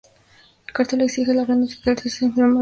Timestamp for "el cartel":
0.65-1.01